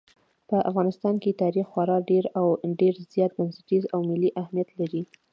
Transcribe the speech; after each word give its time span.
په 0.49 0.57
افغانستان 0.69 1.15
کې 1.23 1.39
تاریخ 1.43 1.65
خورا 1.73 1.97
ډېر 2.09 2.25
او 2.39 2.45
ډېر 2.79 2.93
زیات 3.13 3.31
بنسټیز 3.39 3.83
او 3.93 3.99
ملي 4.09 4.29
اهمیت 4.41 4.69
لري. 4.79 5.03